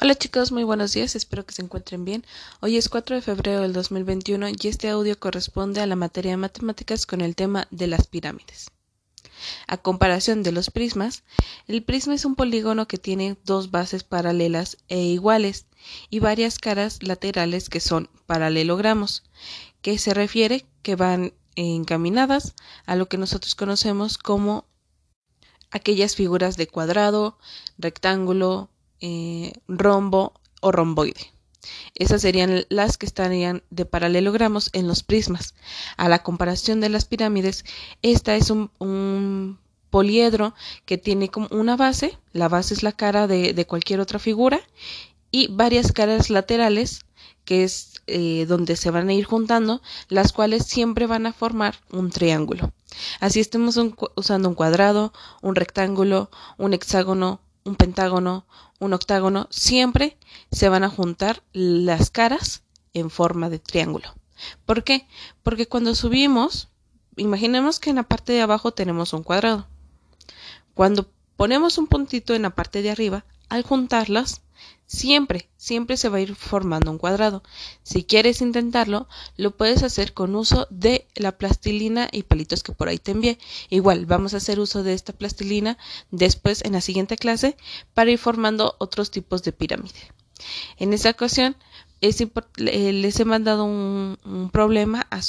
[0.00, 2.24] Hola chicos, muy buenos días, espero que se encuentren bien.
[2.60, 6.36] Hoy es 4 de febrero del 2021 y este audio corresponde a la materia de
[6.36, 8.70] matemáticas con el tema de las pirámides.
[9.66, 11.24] A comparación de los prismas,
[11.66, 15.66] el prisma es un polígono que tiene dos bases paralelas e iguales
[16.10, 19.24] y varias caras laterales que son paralelogramos,
[19.82, 22.54] que se refiere que van encaminadas
[22.86, 24.64] a lo que nosotros conocemos como
[25.72, 27.36] aquellas figuras de cuadrado,
[27.78, 28.70] rectángulo,
[29.00, 31.32] eh, rombo o romboide.
[31.94, 35.54] Esas serían las que estarían de paralelogramos en los prismas.
[35.96, 37.64] A la comparación de las pirámides,
[38.02, 39.58] esta es un,
[39.90, 40.54] poliedro
[40.84, 44.60] que tiene como una base, la base es la cara de, cualquier otra figura,
[45.30, 47.00] y varias caras laterales,
[47.46, 51.76] que es eh, donde se van a ir juntando, las cuales siempre van a formar
[51.90, 52.70] un triángulo.
[53.20, 53.78] Así estemos
[54.14, 58.46] usando un cuadrado, un rectángulo, un hexágono, un pentágono,
[58.80, 60.16] un octágono, siempre
[60.50, 62.62] se van a juntar las caras
[62.94, 64.14] en forma de triángulo.
[64.66, 65.06] ¿Por qué?
[65.42, 66.68] Porque cuando subimos,
[67.16, 69.66] imaginemos que en la parte de abajo tenemos un cuadrado.
[70.74, 74.42] Cuando ponemos un puntito en la parte de arriba, al juntarlas,
[74.86, 77.42] Siempre, siempre se va a ir formando un cuadrado.
[77.82, 79.06] Si quieres intentarlo,
[79.36, 83.38] lo puedes hacer con uso de la plastilina y palitos que por ahí te envié.
[83.68, 85.76] Igual, vamos a hacer uso de esta plastilina
[86.10, 87.56] después en la siguiente clase
[87.92, 90.00] para ir formando otros tipos de pirámide.
[90.78, 91.56] En esta ocasión,
[92.00, 95.22] les he mandado un, problema en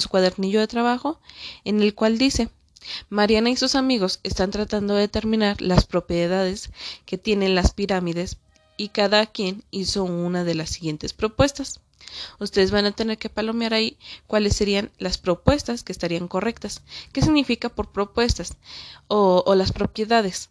[0.00, 1.20] su cuadernillo de trabajo
[1.64, 2.50] en el cual dice
[3.08, 6.70] Mariana y sus amigos están tratando de determinar las propiedades
[7.06, 8.36] que tienen las pirámides
[8.76, 11.80] y cada quien hizo una de las siguientes propuestas.
[12.38, 16.82] Ustedes van a tener que palomear ahí cuáles serían las propuestas que estarían correctas.
[17.12, 18.56] ¿Qué significa por propuestas?
[19.08, 20.50] O, las propiedades.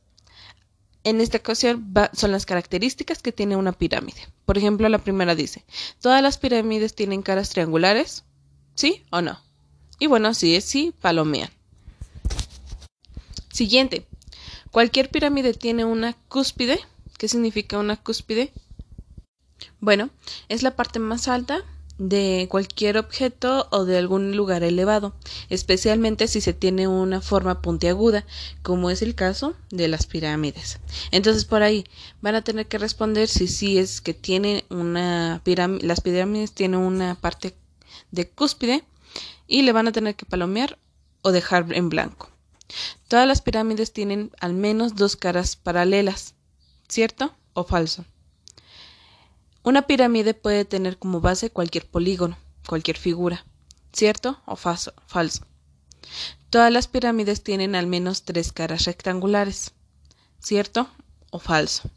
[1.03, 4.27] En esta ocasión son las características que tiene una pirámide.
[4.45, 5.65] Por ejemplo, la primera dice,
[6.01, 8.23] ¿todas las pirámides tienen caras triangulares?
[8.75, 9.39] ¿Sí o no?
[9.99, 11.49] Y bueno, si es sí, palomean.
[13.51, 14.07] Siguiente.
[14.71, 16.79] ¿Cualquier pirámide tiene una cúspide?
[17.17, 18.51] ¿Qué significa una cúspide?
[19.79, 20.09] Bueno,
[20.49, 21.63] es la parte más alta
[21.97, 25.13] de cualquier objeto o de algún lugar elevado,
[25.49, 28.25] especialmente si se tiene una forma puntiaguda,
[28.61, 30.79] como es el caso de las pirámides.
[31.11, 31.85] Entonces por ahí
[32.21, 36.79] van a tener que responder si sí es que tiene una pirámide, las pirámides tienen
[36.79, 37.55] una parte
[38.11, 38.83] de cúspide
[39.47, 40.79] y le van a tener que palomear
[41.21, 42.29] o dejar en blanco.
[43.07, 46.33] Todas las pirámides tienen al menos dos caras paralelas.
[46.93, 48.05] ¿Cierto o falso?
[49.63, 52.37] Una pirámide puede tener como base cualquier polígono,
[52.67, 53.47] cualquier figura.
[53.91, 54.93] ¿Cierto o falso?
[55.07, 55.43] falso?
[56.51, 59.71] Todas las pirámides tienen al menos tres caras rectangulares.
[60.39, 60.87] ¿Cierto
[61.31, 61.89] o falso?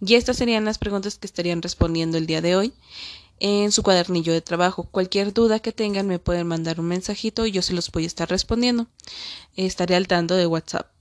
[0.00, 2.72] Y estas serían las preguntas que estarían respondiendo el día de hoy
[3.40, 4.84] en su cuadernillo de trabajo.
[4.84, 8.06] Cualquier duda que tengan me pueden mandar un mensajito y yo se los voy a
[8.06, 8.86] estar respondiendo.
[9.56, 10.95] Estaré al tanto de WhatsApp.